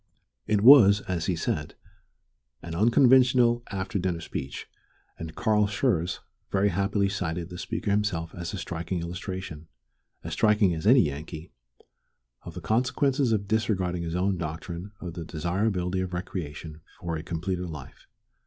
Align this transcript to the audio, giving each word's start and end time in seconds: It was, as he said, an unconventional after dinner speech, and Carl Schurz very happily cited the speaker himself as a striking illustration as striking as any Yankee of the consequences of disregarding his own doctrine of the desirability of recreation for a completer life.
It 0.47 0.61
was, 0.61 1.01
as 1.01 1.27
he 1.27 1.35
said, 1.35 1.75
an 2.63 2.73
unconventional 2.73 3.61
after 3.69 3.99
dinner 3.99 4.19
speech, 4.19 4.65
and 5.19 5.35
Carl 5.35 5.67
Schurz 5.67 6.21
very 6.51 6.69
happily 6.69 7.07
cited 7.07 7.49
the 7.49 7.59
speaker 7.59 7.91
himself 7.91 8.33
as 8.33 8.51
a 8.51 8.57
striking 8.57 8.99
illustration 9.01 9.67
as 10.23 10.33
striking 10.33 10.73
as 10.73 10.87
any 10.87 11.01
Yankee 11.01 11.51
of 12.41 12.55
the 12.55 12.61
consequences 12.61 13.31
of 13.31 13.47
disregarding 13.47 14.01
his 14.01 14.15
own 14.15 14.39
doctrine 14.39 14.91
of 14.99 15.13
the 15.13 15.23
desirability 15.23 15.99
of 15.99 16.15
recreation 16.15 16.81
for 16.99 17.15
a 17.15 17.21
completer 17.21 17.67
life. 17.67 18.07